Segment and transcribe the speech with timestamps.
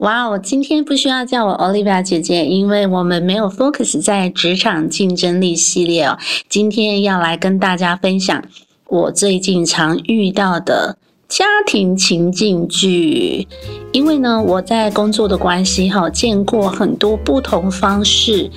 [0.00, 6.16] 哇哦，今天不需要叫我 Olivia 姐姐，因为我们没有 focus 在职场竞争力系列哦。
[6.48, 8.42] 今天要来跟大家分享
[8.88, 10.96] 我最近常遇到的。
[11.28, 13.46] 家庭情境剧，
[13.92, 18.50] 因为呢，我在工作的关系哈，见过很多不同方式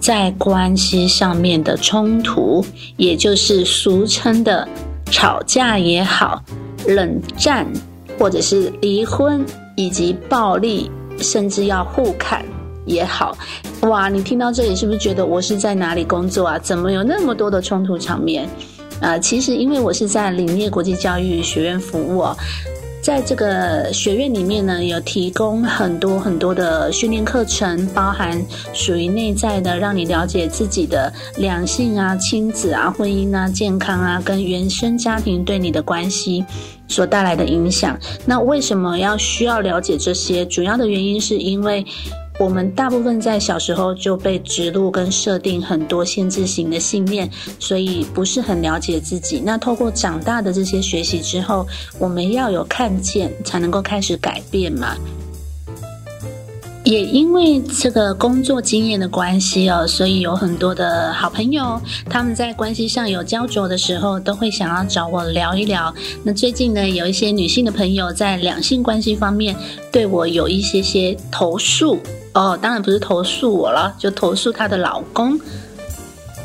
[0.00, 2.64] 在关系上面的冲突，
[2.96, 4.66] 也就是俗称的
[5.10, 6.42] 吵架也好，
[6.86, 7.66] 冷战
[8.18, 9.44] 或者是离婚，
[9.76, 12.44] 以及暴力，甚至要互砍
[12.84, 13.36] 也好。
[13.82, 16.58] 哇，你听到这里是不是觉得我是在哪里工作啊？
[16.58, 18.48] 怎么有那么多的冲突场面？
[19.00, 22.24] 呃，其实因为我是在林业国际教育学院服务，
[23.06, 36.44] 在这个学院里面呢，有提供很多很多的训练课程，包含属于内在的，让你了解自己的两性啊、亲子啊、婚姻啊、健康啊，跟原生家庭对你的关系
[36.88, 37.96] 所带来的影响。
[38.24, 40.44] 那为什么要需要了解这些？
[40.44, 41.86] 主要的原因是因为。
[42.38, 49.40] 我们大部分在小时候就被植入跟设定很多限制型的信念，所以不是很了解自己。
[49.44, 51.66] 那透过长大的这些学习之后，
[51.98, 54.96] 我们要有看见，才能够开始改变嘛。
[56.86, 65.92] 也因为这个工作经验的关系哦，所以有很多的好朋友，他们在关系上有焦灼的时候，都会想要找我聊一聊。
[66.22, 69.56] 那最近呢，有一些女性的朋友在两性关系方面
[69.90, 71.98] 对我有一些些投诉。
[72.34, 75.36] 哦，当然不是投诉我了，就投诉她的老公。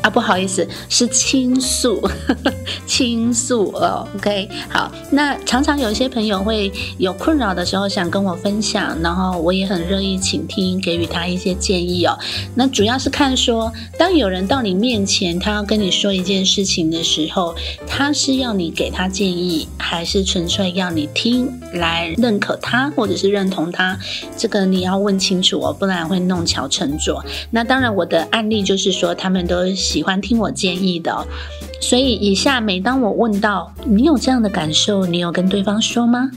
[0.02, 2.02] 啊，不好意思，是倾诉，
[2.86, 4.06] 倾诉哦。
[4.16, 12.18] OK，好，那常常有一些朋友会有困扰的时候，想跟我分享，然后我也很乐意倾听，给予他一些建议哦。
[12.56, 17.54] 那主要是看说，当有人到你面前，他要跟你说一件事情的时候，
[17.86, 23.96] 他是要你给他建议，还是纯粹要你听来认可他，或者是认同他？
[24.36, 27.24] 这个你要问清楚哦，不然会弄巧成拙。
[27.52, 29.62] 那当然，我的案例就是说，他们都。
[29.92, 31.26] 喜欢听我建议的，
[31.78, 36.30] 所以以下每当我问到你有这样的感受，你有跟对方说吗？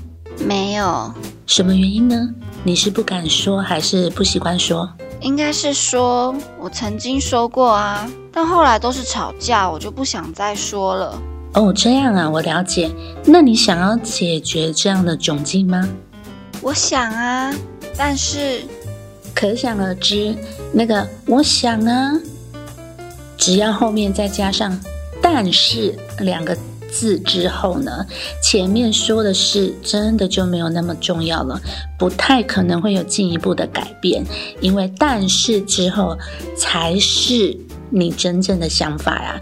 [0.45, 1.09] 没有。
[1.47, 2.27] 什么原因呢？
[2.65, 4.89] 你是不敢说，还是不习惯说？
[5.21, 11.17] 应该是说，我曾经说过啊，但后来都是吵架，我就不想再说了。
[11.53, 12.91] 哦，这样啊，我了解。
[13.23, 15.87] 那你想要解决这样的窘境吗？
[16.61, 17.53] 我想啊，
[17.95, 18.63] 但是
[19.33, 20.35] 可想而知，
[20.73, 22.11] 那个我想啊。
[23.37, 24.79] 只要后面再加上
[25.21, 26.57] “但是”两个
[26.91, 28.05] 字之后呢，
[28.41, 31.59] 前面说的是真的就没有那么重要了，
[31.97, 34.23] 不太可能会有进一步的改变，
[34.61, 36.17] 因为“但是”之后
[36.57, 37.57] 才是
[37.89, 39.41] 你真正的想法呀。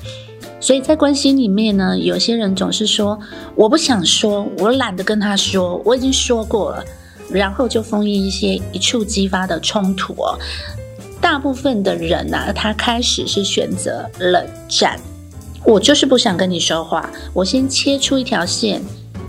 [0.59, 3.19] 所以在关系里面呢，有些人总是说
[3.53, 6.83] 我不想说，我懒得跟他说，我已经说过了，
[7.29, 10.39] 然后就封印一些一触即发的冲突哦。
[11.23, 14.99] 大部分的人呐，他开始是选择冷战。
[15.65, 18.81] 我就是不想跟你说话，我先切出一条线，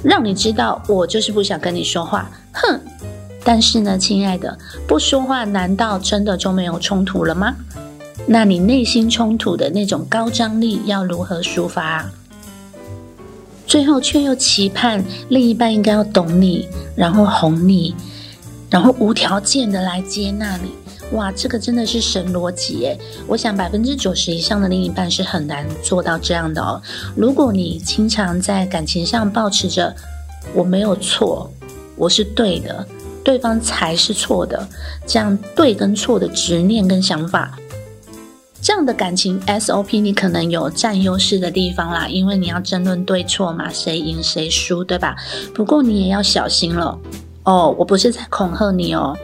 [0.02, 2.28] 让你知道我就是不想跟你说话。
[2.52, 2.80] 哼！
[3.44, 7.54] 但是呢，亲爱的，不说话难道真的就没有冲突了吗？
[8.26, 12.10] 那你内心冲突的那种高张力要如何抒发？
[13.68, 17.94] 最后却又期盼另一半应该要懂你，然后哄你，
[18.68, 20.70] 然后无条件的来接纳你。
[21.12, 22.98] 哇，这个真的是神逻辑耶！
[23.26, 26.80] 我想百分之九十以上的另一半是很难做到这样的哦。
[27.14, 29.94] 如果你经常在感情上保持着
[30.54, 31.48] 我没有错，
[31.96, 32.84] 我是对的，
[33.22, 34.66] 对方才是错的，
[35.06, 37.56] 这样对跟错的执念跟想法，
[38.60, 45.14] 这样的感情 SOP 你可能有占优势的地方啦，因为你要争论对错嘛，谁赢谁输，对吧？
[45.54, 46.98] 不过你也要小心了
[47.44, 49.16] 哦，我不是在恐吓你哦。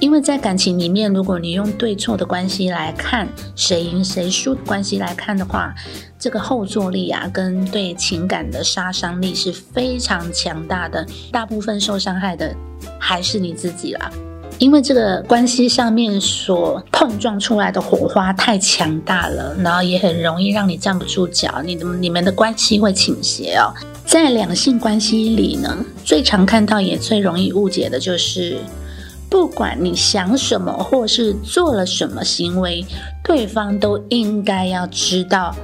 [0.00, 5.74] 因为在感情里面，如果你用对错的关系来看，谁赢谁输的关系来看的话，
[6.18, 11.04] 这个后坐力啊，跟对情感的杀伤力是非常强大的。
[11.32, 12.54] 大部分受伤害的
[12.98, 14.08] 还是你自己啦，
[14.58, 23.74] 因为这个关系上面所碰撞出来的火花太强大了，然后也很容易让你站不住脚，你的你们的关系会倾斜哦。
[24.06, 28.58] 在两性关系里呢，最常看到也最容易误解的就是。
[29.30, 32.84] 不管你想什么或是做了什么行为，
[33.22, 35.54] 对方都应该要知道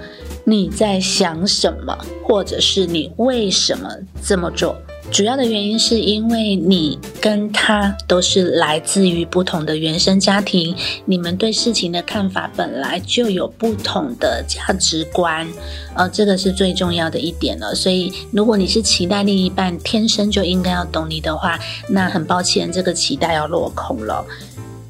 [0.44, 3.88] 你在想什么，或者是你为什么
[4.22, 4.76] 这么做。
[5.14, 10.74] 主要的原因是因为你跟他都是来自于不同的原生家庭，
[11.04, 15.46] 你们对事情的看法本来就有不同的价值观，
[15.94, 17.72] 呃，这个是最重要的一点了。
[17.76, 24.26] 所以，如果你是期待另一半天生就应该要懂你的话，那很抱歉，这个期待要落空了。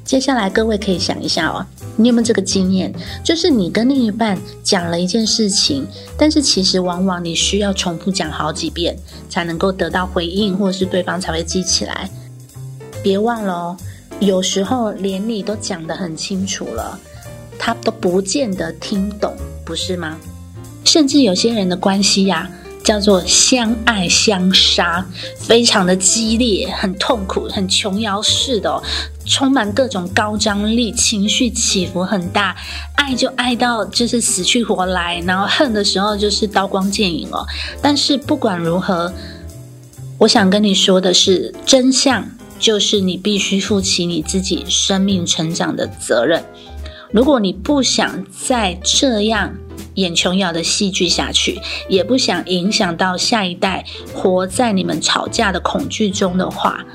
[0.05, 1.65] 接下来，各位可以想一下哦，
[1.97, 2.93] 你有没有这个经验？
[3.23, 5.85] 就是你跟另一半讲了一件事情，
[6.15, 8.95] 但是其实往往你需要重复讲好几遍，
[9.29, 12.07] 才能够得到回应，或者是对方才会记起来。
[13.01, 13.77] 别忘了哦，
[14.19, 16.99] 有时候连你都讲得很清楚了，
[17.57, 19.33] 他都不见得听懂，
[19.65, 20.17] 不是吗？
[20.83, 22.47] 甚至有些人的关系呀。
[22.85, 25.03] 叫做相爱相杀，
[25.39, 28.81] 非常的激烈，很痛苦，很琼瑶式的，
[29.25, 32.55] 充满各种高张力，情绪起伏很大，
[32.95, 37.43] 爱就爱到就是死去活来，然后恨的时候就是刀光剑影哦。
[37.81, 39.11] 但是不管如何，
[40.19, 42.23] 我想跟你说的是，真相
[42.59, 46.45] 就是你必须负起你自己生命成长的责任。
[47.11, 49.55] 如果你不想再这样。
[49.95, 51.59] 眼琼瑶的戏剧下去，
[51.89, 53.83] 也不想影响到下一代
[54.13, 56.85] 活在你们吵架的恐惧中的话，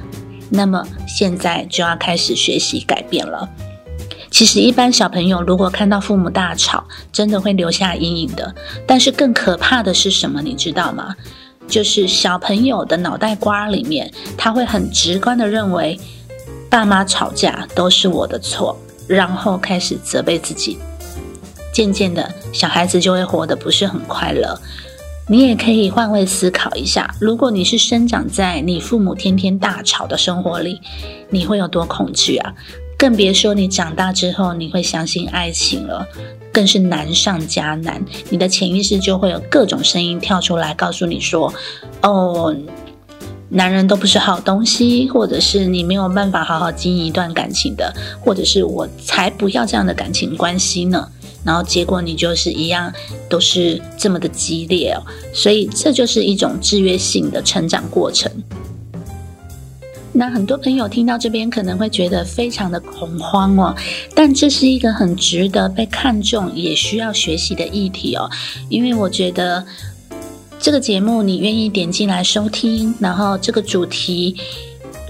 [0.48, 3.48] 那么现在就要开始学习改变了。
[4.30, 8.54] 其实，一般小朋友如果看到父母大吵，真的会留下阴影的。
[8.86, 10.40] 但是更可怕的是什么？
[10.40, 11.16] 你知道吗？
[11.66, 15.98] 就是小朋友的脑袋瓜里面，他会很直观的认为，
[16.68, 20.78] 爸妈吵架都是我的错，然后开始责备自己。
[21.72, 24.60] 渐渐的，小孩子就会活得不是很快乐。
[25.28, 30.80] 你也可以换位思考一下，如果你是生长在你父母天天大吵的生活里，
[31.28, 32.52] 你会有多恐惧啊？
[32.98, 36.04] 更别说你长大之后你会相信爱情了，
[36.52, 38.04] 更是难上加难。
[38.28, 41.54] 你的潜意识就会有各种声音跳出来，告诉你说
[42.02, 42.54] ：“哦，
[43.48, 51.08] 男人都不是好东西，或者是你没有办法好好经营一段感情的，或者是我才不要这样的感情关系呢。”
[51.44, 52.92] 然后结果你就是一样，
[53.28, 55.02] 都是这么的激烈哦，
[55.32, 58.30] 所以这就是一种制约性的成长过程。
[60.12, 63.74] 那很多朋友听到这边可能会觉得非常的恐慌哦，
[64.14, 68.28] 但这是一个很值得被看重，也需要学习的议题哦，
[68.68, 69.64] 因为我觉得
[70.58, 74.36] 这个节目你愿意点进来收听，然后这个主题。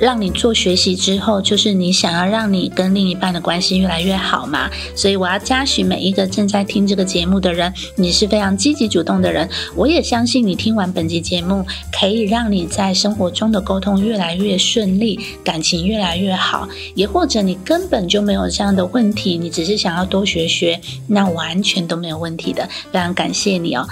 [0.01, 4.71] 让你做学习之后，就是你想要让你跟另一半的关系越来越好嘛？
[4.97, 9.49] 所以我要嘉许每一个正在听这个节目的人，你是非常积极主动的人。
[9.77, 16.67] 我也相信你听完本集节目，可以让你在生活中的沟通越来越顺利，感情越来越好。
[16.95, 22.67] 也或者你根本就没有这样的问题，你只是想要多学学，那完全都没有问题的。
[22.91, 23.87] 非常感谢你哦。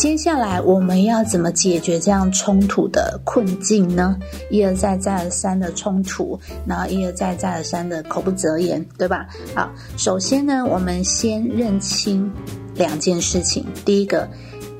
[0.00, 4.18] 接下来我们要怎么解决这样冲突的困境呢？
[4.48, 9.28] 一而再再而三的冲突，然后一而再再而三的口不择言，对吧？
[9.54, 12.32] 好，首先呢，我们先认清
[12.74, 13.66] 两件事情。
[13.84, 14.26] 第一个，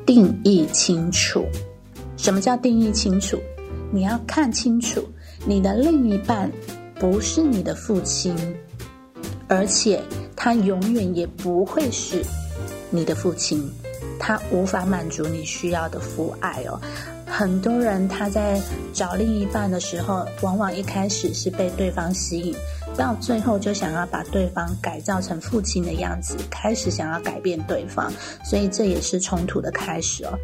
[0.07, 1.45] 定义清楚。
[2.17, 3.39] 什么叫定义清楚？
[3.93, 5.07] 你要看清楚，
[5.45, 6.51] 你的另一半
[6.99, 8.35] 不是你的父亲，
[9.49, 10.01] 而且
[10.35, 12.25] 他永远也不会是
[12.89, 13.71] 你的父亲。
[14.21, 16.81] 他无法满足你需要的父爱哦。
[17.27, 18.61] 很多人他在
[18.93, 22.55] 找另一半的时候，往往一开始是被对方吸引，
[22.97, 28.13] 到最后就想要把对方改造成父亲的样子，开始想要改变对方，
[28.45, 30.39] 所以这也是冲突的开始哦。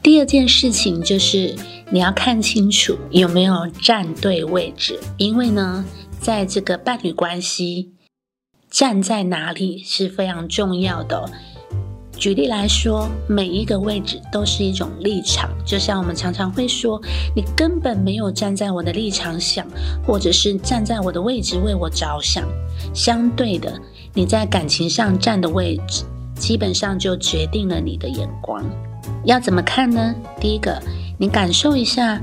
[0.00, 1.54] 第二件事情就是
[1.90, 5.84] 你要看清楚有没有站对位置，因为呢，
[6.20, 7.94] 在这个伴侣关系，
[8.70, 11.28] 站在哪里是非常重要的。
[12.18, 17.00] 举例来说，每一个位置都是一种立场，就像我们常常会说，
[17.34, 19.64] 你根本没有站在我的立场想，
[20.04, 22.44] 或者是站在我的位置为我着想。
[22.92, 23.80] 相对的，
[24.12, 26.02] 你在感情上站的位置，
[26.34, 28.64] 基本上就决定了你的眼光。
[29.24, 30.12] 要怎么看呢？
[30.40, 30.76] 第一个，
[31.18, 32.20] 你感受一下，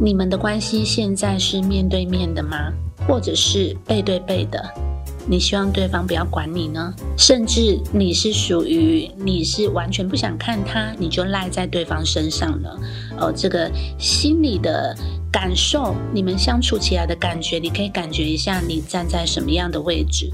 [0.00, 2.72] 你们的关系现在是面对面的吗？
[3.06, 4.85] 或者是背对背的？
[5.28, 6.94] 你希望对方不要管你呢？
[7.16, 12.78] 甚至你是属于你是完全不想看他，你就赖在对方身上了。
[13.18, 14.96] 哦，这个心里的
[15.32, 20.30] 感受，你们相处起来的感觉，你可以感觉一下，你站在什么样的位置？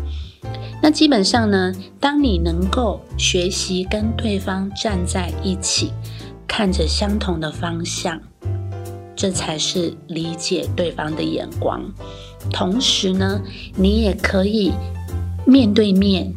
[0.83, 5.93] 那基本上呢，当你能够学习跟对方站在一起，
[6.47, 8.21] 看着相同的方向，
[9.15, 11.81] 这才是理解对方的眼光。
[12.51, 13.41] 同时呢，
[13.75, 14.73] 你也可以
[15.45, 16.33] 面对面，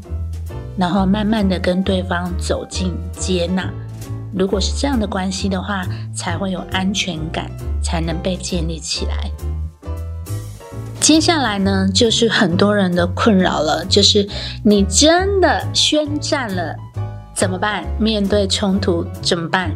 [0.77, 3.69] 然后慢慢的跟对方走进接纳。
[4.37, 7.49] 如果是这样的关系的话，才会有安全感，
[7.81, 9.31] 才能被建立起来。
[10.99, 14.27] 接下来呢，就是很多人的困扰了，就是
[14.63, 16.75] 你真的宣战了，
[17.33, 17.85] 怎么办？
[17.99, 19.71] 面对冲突怎么办？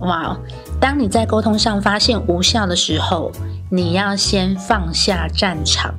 [0.00, 0.38] 哇！
[0.80, 3.32] 当你在沟通上发现无效的时候，
[3.70, 5.94] 你要先放下战场，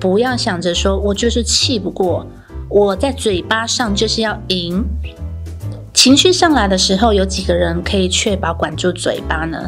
[0.00, 2.26] 不要想着说我就是气不过，
[2.68, 4.84] 我在嘴巴上就是要赢。
[5.94, 9.58] 情绪上来的时候，有几个人可以确保管住嘴巴呢？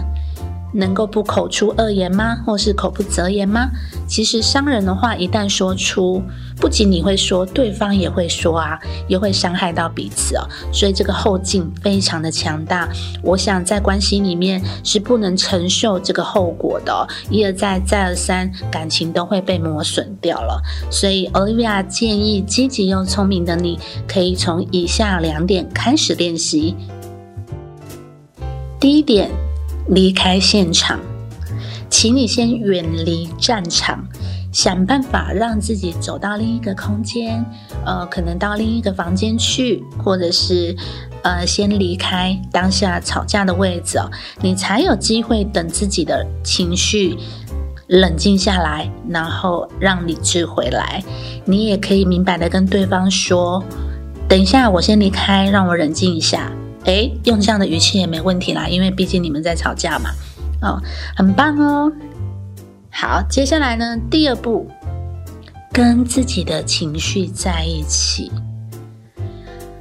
[0.73, 2.37] 能够不口出恶言吗？
[2.45, 3.71] 或是口不择言吗？
[4.07, 6.23] 其实伤人的话一旦说出，
[6.57, 10.47] 不仅你会说，对方也会说啊，也会伤害到彼此哦。
[10.73, 12.89] 所以这个后劲非常的强大。
[13.23, 20.63] 我想在关系里面是不能承受这个后果的，一而再再而三，感情都会被磨损掉了。
[20.91, 26.77] 所以 Olivia 建议积极又聪明的你，可以从以下两点开始练习。
[28.79, 29.48] 第一点。
[29.88, 31.00] 离开现场，
[31.88, 34.04] 请你先远离战场，
[34.52, 37.45] 想办法让自己走到另一个空间，
[37.85, 40.76] 呃，可能到另一个房间去，或者是
[41.23, 47.16] 呃，先离开当下吵架的位置哦，你才有机会等自己的情绪
[47.87, 51.02] 冷静下来，然后让理智回来。
[51.47, 53.64] 你也可以明白的跟对方说
[54.28, 56.52] ：“等一下，我先离开，让我冷静一下。”
[56.88, 60.09] 哎，用这样的语气也没问题啦，因为毕竟你们在吵架嘛。
[60.62, 60.80] 哦，
[61.14, 61.92] 很棒哦。
[62.90, 64.66] 好，接下来呢，第二步，
[65.71, 68.33] 跟自己的情绪在一起。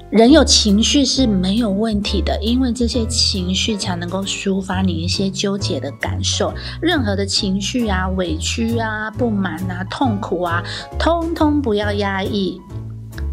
[0.10, 6.54] 人有情绪是没有问题的，因为这些情绪才能够抒发你一些纠结的感受。
[6.82, 10.62] 任何的情绪啊，委屈啊，不满啊，痛苦啊，
[11.00, 12.60] 通通不要压抑。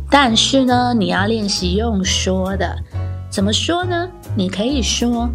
[0.08, 2.76] 但是呢，你要练习用说的。
[3.34, 4.08] 怎么说呢？
[4.36, 5.28] 你可以说：“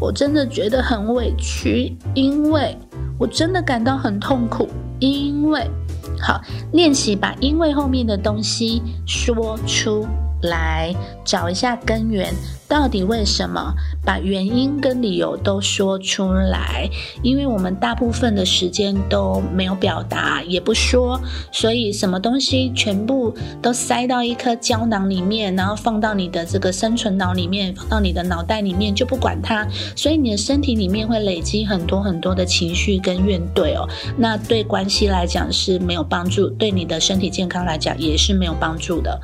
[0.00, 2.74] 我真的觉得很委屈，因为
[3.18, 4.66] 我真的感到很痛苦，
[4.98, 5.70] 因为……
[6.18, 6.40] 好，
[6.72, 10.06] 练习把‘因为’后面的东西说出。”
[10.42, 10.94] 来
[11.24, 12.32] 找一下根源，
[12.68, 13.74] 到底为什么？
[14.04, 16.88] 把原因跟理由都说出来。
[17.22, 21.20] 因为我们大部分的时间都没有表达，也不说，
[21.52, 29.66] 所以什么东西全部都塞到一颗胶囊里面，然后放到你的这个生存脑里面，放到你的脑袋里面就不管它。
[29.94, 33.88] 所以你的身体里面会累积很多很多的情绪跟怨怼哦。
[34.16, 39.20] 那对关系来讲是没有帮助，对你的身体健康来讲也是没有帮助的。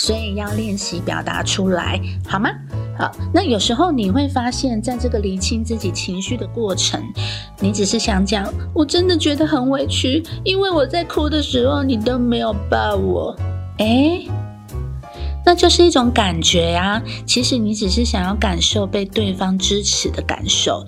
[0.00, 2.48] 所以要练习表达出来，好吗？
[2.98, 6.98] 好，那有时候你会发现，在这个理清自己情绪的过程，
[7.60, 13.36] 你只是想讲，我真的觉得很委屈，因为我在哭的时候，你都没有抱我。
[13.76, 14.26] 诶，
[15.44, 17.02] 那就是一种感觉呀。
[17.26, 20.82] 其实你只是想要感受被对方支持的感受，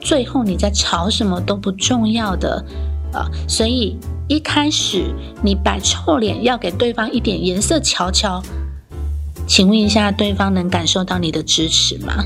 [0.00, 2.64] 最后你在吵什么都不重要的
[3.12, 3.30] 啊。
[3.48, 3.96] 所以。
[4.28, 8.42] 一开始你摆臭脸要给对方一点颜色瞧瞧，
[9.46, 12.24] 请问一下，对方能感受到你的支持吗？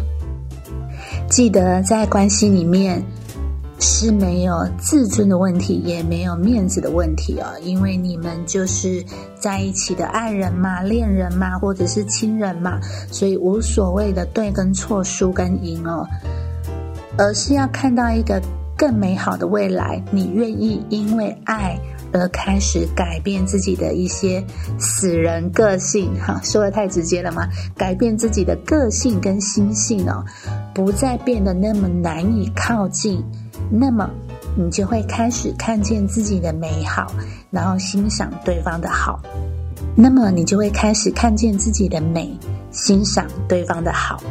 [1.28, 3.04] 记得在关系里面
[3.78, 9.04] 是没有自尊的问题，也没有面子的问题哦，因为你们就是
[9.38, 12.80] 在一起的爱人嘛、恋人嘛，或者是亲人嘛，
[13.10, 16.06] 所以无所谓的对跟错、输跟赢哦，
[17.18, 18.40] 而是要看到一个。
[18.80, 21.78] 更美好的未来，你愿意因为爱
[22.14, 24.42] 而开始改变自己的一些
[24.78, 26.18] 死人个性？
[26.18, 27.46] 哈，说的太直接了吗？
[27.76, 30.24] 改变自己的个性跟心性哦，
[30.72, 33.22] 不再变得那么难以靠近，
[33.70, 34.08] 那么
[34.56, 37.12] 你就会开始看见自己的美好，
[37.50, 39.20] 然后欣赏对方的好，
[39.94, 42.34] 那么你就会开始看见自己的美，
[42.70, 44.22] 欣赏对方的好。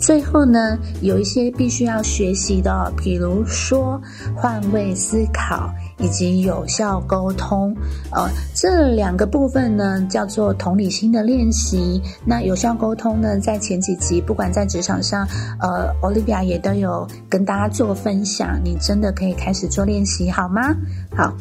[0.00, 4.00] 最后呢，有一些必须要学习的，比如说
[4.34, 7.76] 换位思考以及有效沟通。
[8.10, 12.00] 呃，这两个部分呢，叫做同理心的练习。
[12.24, 15.28] 那有效沟通呢，在前几集，不管在职场上，
[15.60, 18.58] 呃，Olivia 也都有跟大家做分享。
[18.64, 20.74] 你真的可以开始做练习，好吗？
[21.14, 21.32] 好，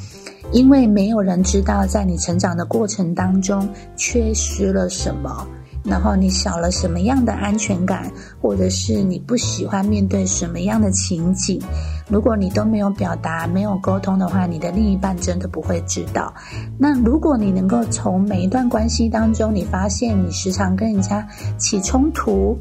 [0.51, 5.47] 因为没有人知道在你成长的过程当中缺失了什么。
[5.83, 11.61] 然后你少了什么样的安全感，或者是你不喜欢面对什么样的情景？
[12.09, 16.33] 如果你都没有表达、没有沟通的话，你的另一半真的不会知道。
[16.77, 22.57] 那如果你能够从每一段关系当中，你发现你时常跟人家起冲突，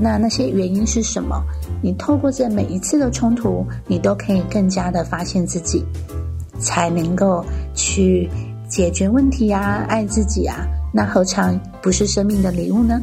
[0.00, 1.42] 那那些原因是什么？
[1.82, 5.84] 你透过这每一次的冲突，你都可以更加的发现自己，
[6.60, 8.30] 才能够去
[8.68, 10.66] 解决问题啊，爱自己啊。
[10.98, 13.00] 那何尝不是生命的礼物呢？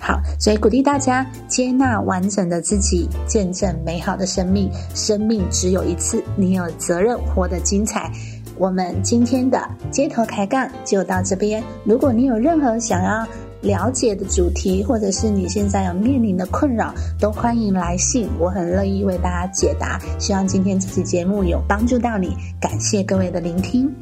[0.00, 4.70] 好，所以鼓励大家接纳完整的自己，见证美好的生命。
[4.94, 8.10] 生命只有一次，你有责任活得精彩。
[8.56, 11.62] 我们今天的街头开杠就到这边。
[11.84, 13.26] 如果你有任何想要
[13.60, 20.00] 了解的主题，或者是你现在有面临的困扰，都欢迎来信，我很乐意为大家解答。
[20.18, 23.94] 希望今天这期节目有帮助到你，感谢各位的聆听。